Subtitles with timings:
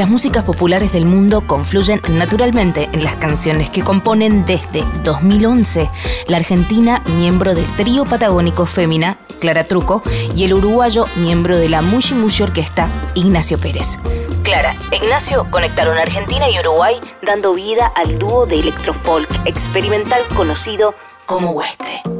[0.00, 5.90] las músicas populares del mundo confluyen naturalmente en las canciones que componen desde 2011
[6.26, 10.02] la argentina miembro del trío patagónico Fémina, Clara Truco,
[10.34, 13.98] y el uruguayo miembro de la Mushi Mushi Orquesta, Ignacio Pérez.
[14.42, 20.94] Clara e Ignacio conectaron Argentina y Uruguay dando vida al dúo de electrofolk experimental conocido
[21.26, 22.19] como Hueste.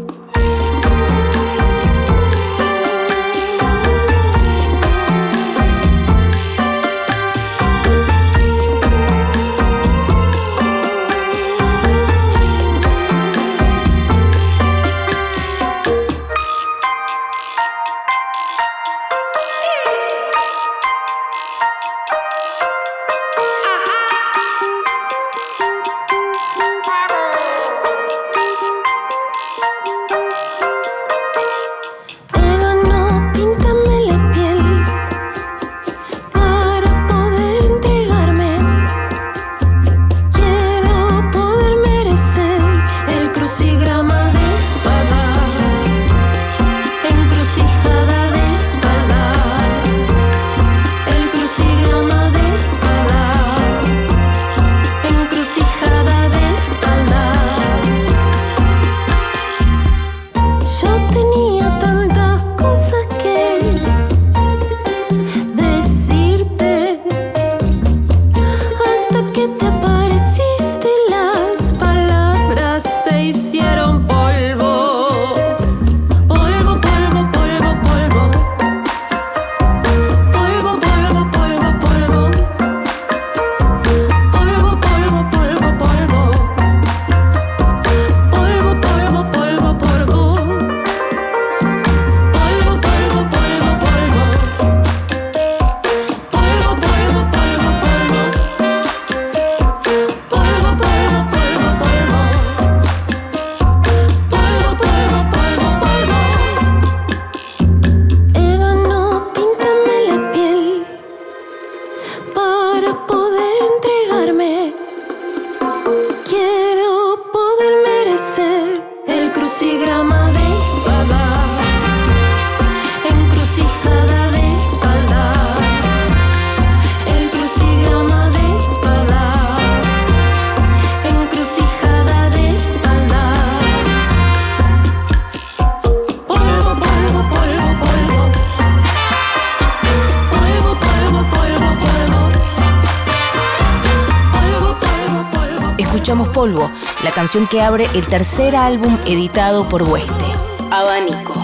[146.10, 146.68] Polvo,
[147.04, 150.24] la canción que abre el tercer álbum editado por Hueste,
[150.72, 151.34] Abanico.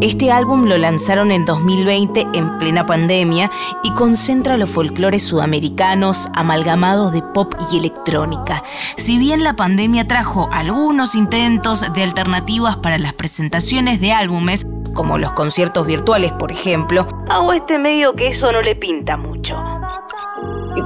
[0.00, 3.50] Este álbum lo lanzaron en 2020 en plena pandemia
[3.82, 8.62] y concentra los folclores sudamericanos amalgamados de pop y electrónica.
[8.96, 15.18] Si bien la pandemia trajo algunos intentos de alternativas para las presentaciones de álbumes, como
[15.18, 19.56] los conciertos virtuales por ejemplo, a Hueste medio que eso no le pinta mucho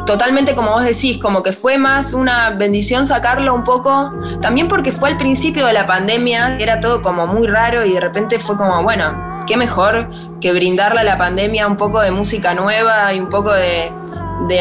[0.07, 4.93] totalmente como vos decís, como que fue más una bendición sacarlo un poco, también porque
[4.93, 8.57] fue al principio de la pandemia, era todo como muy raro y de repente fue
[8.57, 10.11] como, bueno, qué mejor
[10.41, 13.91] que brindarle a la pandemia un poco de música nueva y un poco de,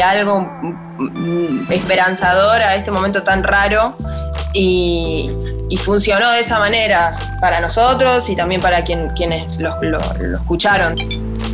[0.02, 0.40] algo
[0.98, 3.96] mm, esperanzador a este momento tan raro.
[4.52, 5.30] Y,
[5.84, 10.00] funcionó de esa manera para nosotros y también para quienes lo
[10.34, 10.96] escucharon.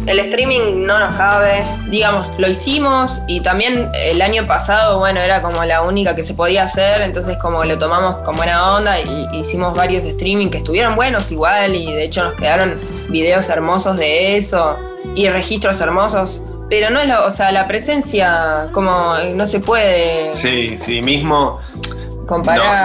[0.06, 5.40] El streaming no nos cabe, digamos, lo hicimos y también el año pasado, bueno, era
[5.40, 9.28] como la única que se podía hacer, entonces como lo tomamos con buena onda y
[9.32, 12.78] hicimos varios streaming que estuvieron buenos igual y de hecho nos quedaron
[13.08, 14.76] videos hermosos de eso
[15.14, 16.42] y registros hermosos.
[16.68, 20.34] Pero no es lo, o sea, la presencia como no se puede.
[20.34, 21.60] Sí, sí, mismo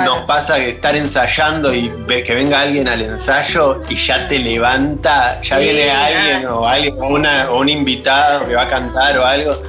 [0.05, 5.41] nos pasa que estar ensayando y que venga alguien al ensayo y ya te levanta,
[5.41, 9.61] ya viene alguien o alguien o, un invitado que va a cantar o algo.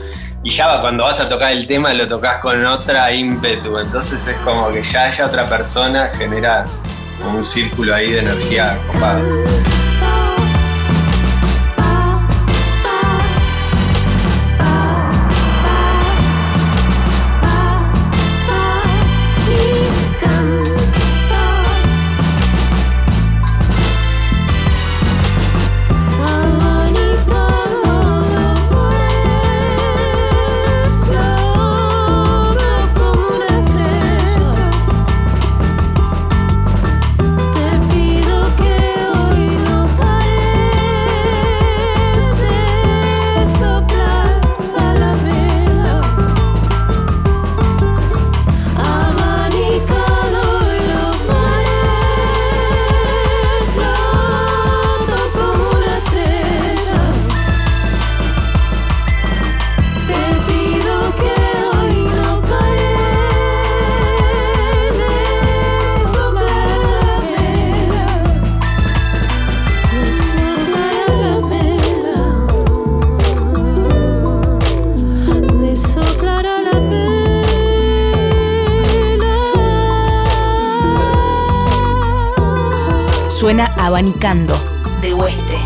[0.42, 3.78] Y ya cuando vas a tocar el tema lo tocas con otra ímpetu.
[3.78, 6.64] Entonces es como que ya haya otra persona genera
[7.32, 9.69] un círculo ahí de energía copado.
[83.58, 84.56] Abanicando,
[85.02, 85.56] de Hueste.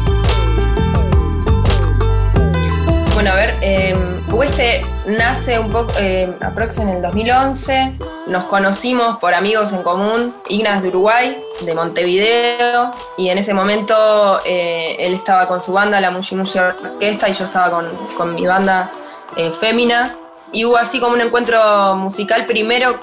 [3.13, 3.95] Bueno, a ver, eh,
[4.31, 6.35] Hueste nace un poco, eh,
[6.79, 7.99] en el 2011.
[8.27, 14.41] Nos conocimos por amigos en común, Ignas de Uruguay, de Montevideo, y en ese momento
[14.47, 18.35] eh, él estaba con su banda, la Mushi Mushi Orquesta, y yo estaba con, con
[18.35, 18.91] mi banda
[19.37, 20.17] eh, Fémina
[20.55, 23.01] y hubo así como un encuentro musical primero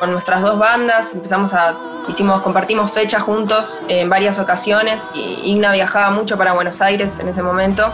[0.00, 1.74] con nuestras dos bandas, empezamos a,
[2.08, 7.28] hicimos, compartimos fechas juntos en varias ocasiones y Igna viajaba mucho para Buenos Aires en
[7.28, 7.92] ese momento,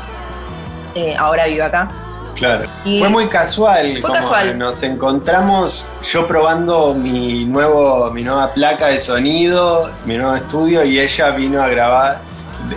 [0.95, 1.89] eh, ahora vive acá.
[2.37, 2.67] Claro.
[2.83, 3.99] fue muy casual.
[4.01, 4.57] Fue casual.
[4.57, 10.99] Nos encontramos yo probando mi, nuevo, mi nueva placa de sonido, mi nuevo estudio y
[10.99, 12.21] ella vino a grabar.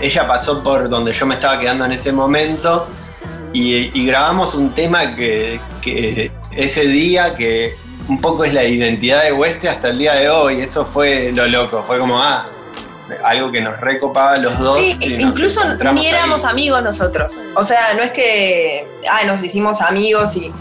[0.02, 2.88] Ella pasó por donde yo me estaba quedando en ese momento
[3.56, 5.60] y, grabamos un tema que,
[6.52, 7.76] ese día que
[8.08, 10.62] un poco es la identidad de Hueste hasta el día de hoy.
[10.62, 12.46] Eso fue lo loco, fue como, ah,
[13.24, 14.80] algo que nos recopaba los dos.
[14.80, 15.62] Sí, incluso
[15.94, 17.46] ni éramos amigos nosotros.
[17.56, 20.52] O sea, no es que, ah, nos hicimos amigos y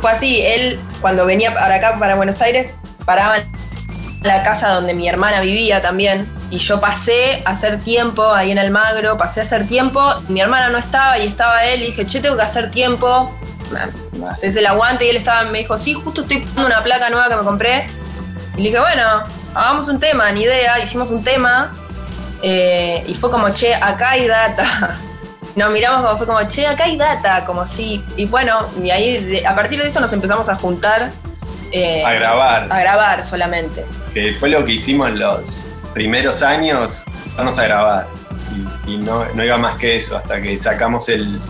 [0.00, 0.40] fue así.
[0.40, 2.70] Él, cuando venía para acá, para Buenos Aires,
[3.04, 3.50] paraba en
[4.24, 8.58] la casa donde mi hermana vivía también y yo pasé a hacer tiempo ahí en
[8.58, 12.20] Almagro, pasé a hacer tiempo, mi hermana no estaba y estaba él, y dije, che,
[12.20, 13.36] tengo que hacer tiempo,
[14.30, 17.28] haces el aguante, y él estaba, me dijo, sí, justo estoy poniendo una placa nueva
[17.28, 17.88] que me compré,
[18.54, 19.22] y le dije, bueno,
[19.54, 21.72] hagamos un tema, ni idea, hicimos un tema,
[22.40, 24.98] eh, y fue como, che, acá hay data.
[25.56, 28.04] Nos miramos como fue como, che, acá hay data, como sí.
[28.16, 31.12] Y bueno, y ahí a partir de eso nos empezamos a juntar.
[31.70, 32.66] Eh, a grabar.
[32.72, 33.86] A grabar solamente.
[34.14, 37.04] Que fue lo que hicimos los, primeros años
[37.38, 38.06] vamos a grabar.
[38.86, 41.40] Y, no, iba más que eso, hasta que sacamos el,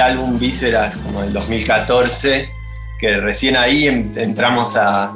[0.00, 2.52] álbum Vísceras como el 2014,
[2.98, 5.14] que recién ahí entramos a,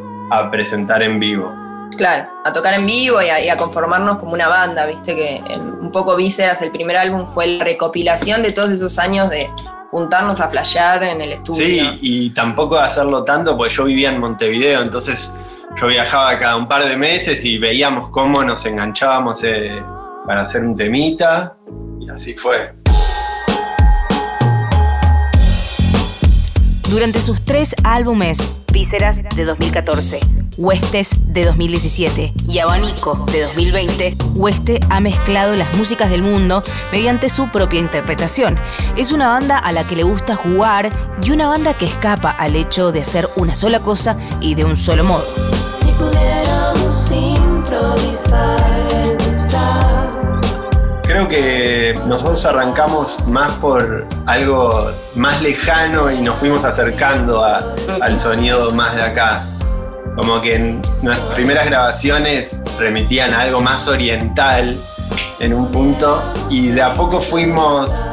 [0.50, 1.52] presentar en vivo.
[1.96, 6.16] Claro, a tocar en vivo y a, conformarnos como una banda, viste que un poco
[6.16, 9.48] Vísceras, el primer álbum, fue la recopilación de todos esos años de
[9.92, 11.64] juntarnos a flashear en el estudio.
[11.64, 15.38] Sí, y tampoco hacerlo tanto, porque yo vivía en Montevideo, entonces
[15.80, 19.82] yo viajaba cada un par de meses y veíamos cómo nos enganchábamos eh,
[20.26, 21.56] para hacer un temita
[22.00, 22.74] y así fue.
[26.88, 28.38] Durante sus tres álbumes,
[28.72, 30.20] Vísceras de 2014,
[30.56, 37.28] Huestes de 2017 y Abanico de 2020, Hueste ha mezclado las músicas del mundo mediante
[37.28, 38.56] su propia interpretación.
[38.96, 42.54] Es una banda a la que le gusta jugar y una banda que escapa al
[42.54, 45.24] hecho de hacer una sola cosa y de un solo modo
[51.24, 58.70] Creo que nosotros arrancamos más por algo más lejano y nos fuimos acercando al sonido
[58.72, 59.42] más de acá.
[60.16, 64.76] Como que en nuestras primeras grabaciones remitían a algo más oriental
[65.40, 68.06] en un punto y de a poco fuimos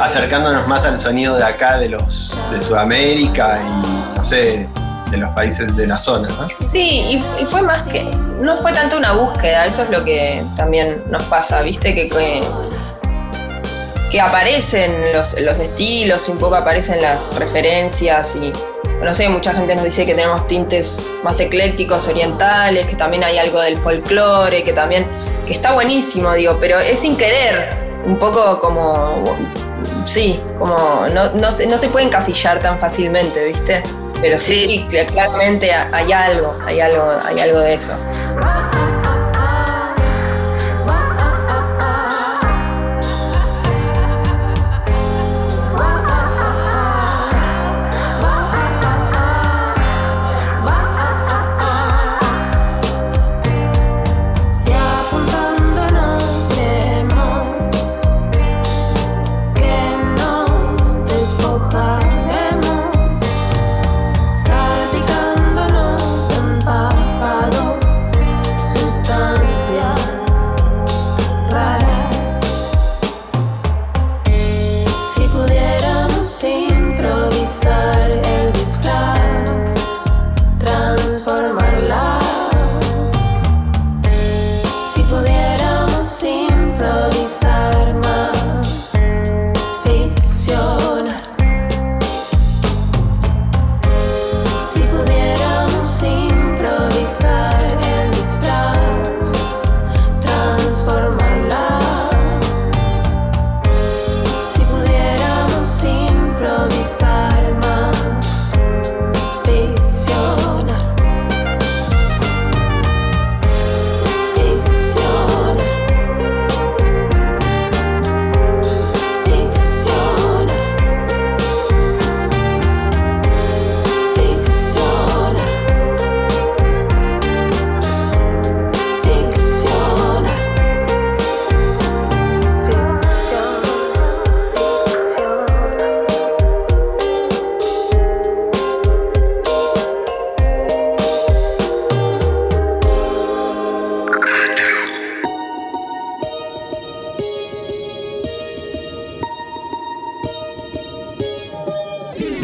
[0.00, 4.68] acercándonos más al sonido de acá, de los de Sudamérica y no sé,
[5.10, 6.28] de los países de la zona.
[6.64, 8.08] Sí, y, fue más que,
[8.42, 12.08] no fue tanto una búsqueda, eso es lo que también nos pasa, viste, que,
[14.10, 18.52] que, aparecen los, los estilos, un poco aparecen las referencias y
[19.00, 23.38] no sé, mucha gente nos dice que tenemos tintes más eclécticos, orientales, que también hay
[23.38, 25.06] algo del folclore, que también,
[25.46, 27.70] que está buenísimo, digo, pero es sin querer,
[28.04, 29.24] un poco como,
[30.06, 33.82] sí, como no, no, no se puede encasillar tan fácilmente, ¿viste?
[34.22, 37.92] Pero sí, claramente hay algo, hay algo, hay algo de eso.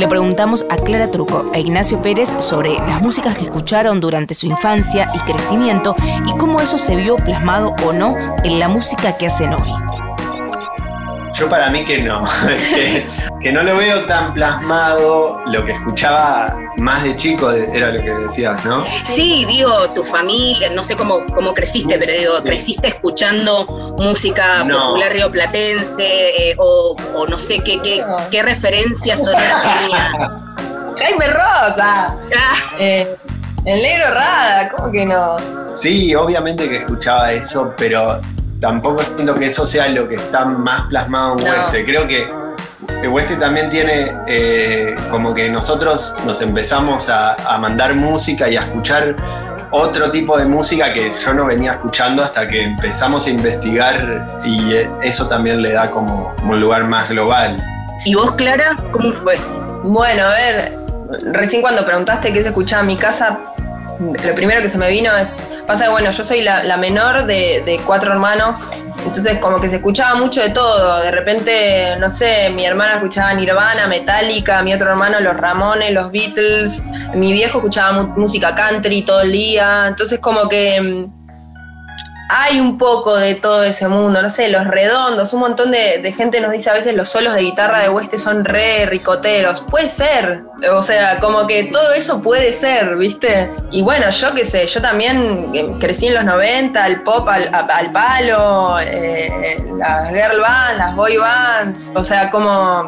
[0.09, 5.11] Preguntamos a Clara Truco e Ignacio Pérez sobre las músicas que escucharon durante su infancia
[5.15, 5.95] y crecimiento
[6.27, 9.69] y cómo eso se vio plasmado o no en la música que hacen hoy.
[11.35, 12.25] Yo para mí que no,
[13.40, 18.11] que, no lo veo tan plasmado, lo que escuchaba más de chico era lo que
[18.11, 18.85] decías, ¿no?
[19.02, 23.66] Sí, digo, tu familia, no sé cómo, cómo creciste, pero digo, creciste escuchando
[23.99, 26.97] música popular rioplatense eh, o,
[27.28, 29.62] no sé qué, qué, qué referencias sonoras
[30.99, 32.16] Jaime Rosa.
[32.37, 32.54] Ah.
[32.80, 33.16] Eh,
[33.64, 35.37] el negro Rada, ¿cómo que no?
[35.73, 38.21] Sí, obviamente que escuchaba eso, pero
[38.61, 41.85] tampoco siento que eso sea lo que está más plasmado en Hueste.
[41.85, 42.28] Creo que
[43.08, 49.16] Hueste también tiene eh, como que nosotros nos empezamos a, mandar música y a escuchar
[49.70, 54.75] otro tipo de música que yo no venía escuchando hasta que empezamos a investigar y
[55.02, 57.61] eso también le da como un lugar más global.
[58.04, 59.37] ¿Y vos, Clara, cómo fue?
[59.82, 60.78] Bueno, a ver,
[61.32, 63.38] recién cuando preguntaste qué se escuchaba en mi casa,
[63.99, 65.35] lo primero que se me vino es,
[65.66, 68.70] pasa que bueno, yo soy la, menor de, cuatro hermanos,
[69.09, 73.35] entonces como que se escuchaba mucho de todo, de repente, no sé, mi hermana escuchaba
[73.35, 76.85] Nirvana, Metallica, mi otro hermano los Ramones, los Beatles,
[77.15, 81.18] mi viejo escuchaba música country todo el día, entonces como que mm,
[82.30, 86.40] hay un poco de todo ese mundo, no sé, los redondos, un montón de, gente
[86.40, 89.62] nos dice a veces los solos de guitarra de West son re ricoteros.
[89.62, 93.50] Puede ser, o sea, como que todo eso puede ser, ¿viste?
[93.70, 97.92] Y bueno, yo qué sé, yo también eh, crecí en los 90, el pop al,
[97.92, 102.87] palo, eh, las girl bands, las boy bands, o sea, como,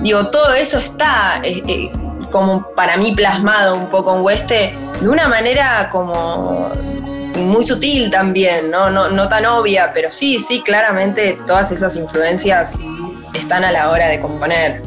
[0.00, 1.90] digo, todo eso está eh,
[2.30, 6.70] como para mí plasmado un poco en West de una manera como
[7.36, 8.90] muy sutil también, ¿no?
[8.90, 12.78] No, tan obvia, pero sí, sí, claramente todas esas influencias
[13.34, 14.82] están a la hora de componer.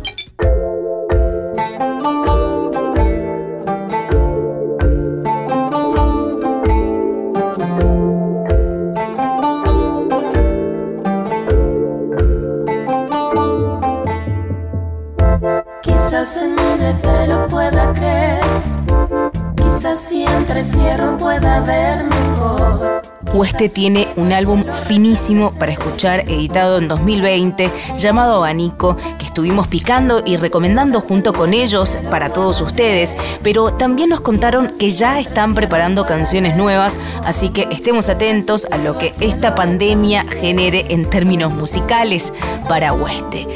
[19.95, 20.25] Si
[20.63, 23.01] cierro pueda ver mejor.
[23.33, 30.23] Hueste tiene un álbum finísimo para escuchar, editado en 2020, llamado Abanico, que estuvimos picando
[30.25, 35.55] y recomendando junto con ellos para todos ustedes, pero también nos contaron que ya están
[35.55, 41.53] preparando canciones nuevas, así que estemos atentos a lo que esta pandemia genere en términos
[41.53, 42.33] musicales
[42.67, 43.47] para Hueste.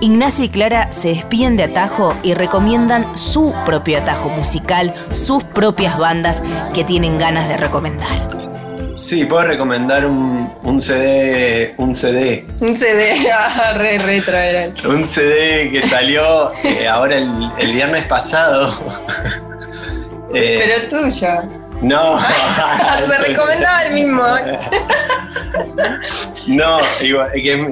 [0.00, 5.98] Ignacio y Clara se despiden de Atajo y recomiendan su propio atajo musical, sus propias
[5.98, 6.42] bandas
[6.74, 8.28] que tienen ganas de recomendar.
[8.94, 11.72] Sí, puedo recomendar un, CD.
[11.78, 12.44] Un CD.
[12.60, 13.98] Un CD, ah, re,
[14.86, 18.76] Un CD que salió eh, ahora el, viernes pasado.
[20.34, 21.28] Eh, Pero tuyo.
[21.82, 22.18] No.
[23.08, 24.24] Se recomendaba el mismo.
[26.46, 26.78] No,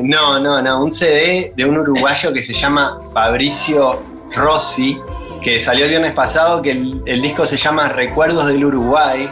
[0.03, 0.85] no, no, no.
[0.85, 4.03] Un CD de un uruguayo que se llama Fabricio
[4.35, 4.99] Rossi,
[5.43, 9.31] que salió el viernes pasado, que el, disco se llama Recuerdos del Uruguay,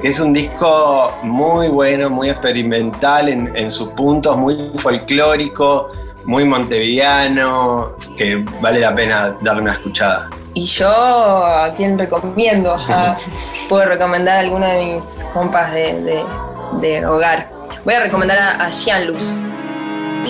[0.00, 5.90] que es un disco muy bueno, muy experimental en, en sus puntos, muy folclórico,
[6.24, 10.28] muy montevideano, que vale la pena darle una escuchada.
[10.54, 12.76] Y yo, ¿a quién recomiendo?
[13.68, 17.48] puedo recomendar a alguno de mis compas de, hogar.
[17.84, 19.40] Voy a recomendar a, a Luz.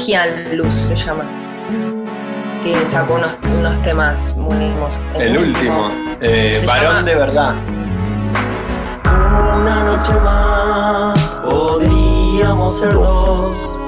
[0.07, 1.25] Gian Luz se llama.
[2.65, 5.01] Que sacó unos, temas muy hermosos.
[5.15, 5.91] El, último,
[6.21, 7.55] eh, Varón de verdad.
[9.05, 13.79] Una noche más podríamos ser dos.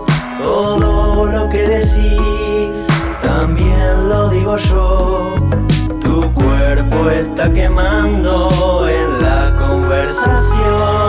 [0.42, 2.86] Todo lo que decís,
[3.22, 5.34] también lo digo yo
[6.34, 11.03] cuerpo está quemando en la conversación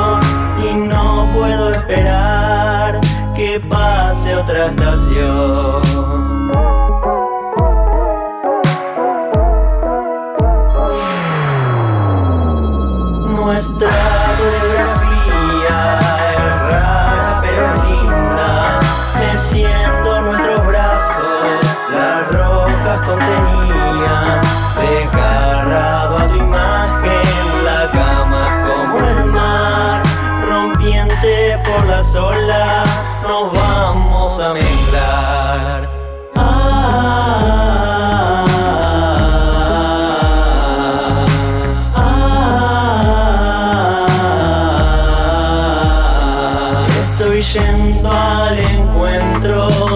[1.35, 2.99] puedo esperar
[3.35, 6.14] que pase otra estación.
[47.53, 49.94] Yendo al encuentro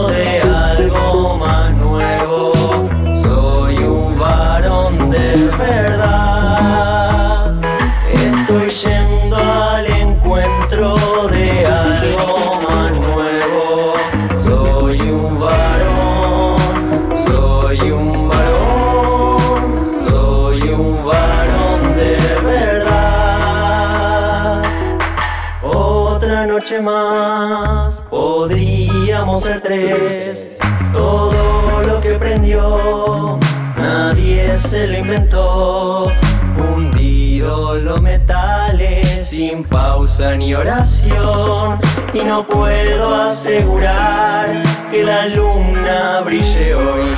[29.41, 30.57] 11 3
[30.91, 33.39] Todo lo que prendió,
[33.77, 36.11] nadie se lo inventó.
[36.57, 41.79] Hundido los metales sin pausa ni oración.
[42.13, 47.15] Y no puedo asegurar que la luna brille hoy.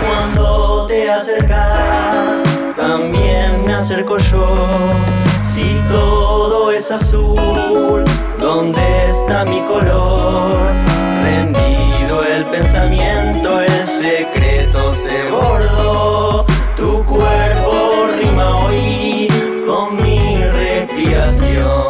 [0.00, 2.44] Cuando te acercas,
[2.76, 4.94] también me acerco yo
[5.58, 8.04] si todo es azul,
[8.38, 10.72] ¿dónde está mi color?
[11.24, 16.46] Rendido el pensamiento, el secreto se bordó.
[16.76, 19.26] Tu cuerpo rima hoy
[19.66, 21.87] con mi respiración.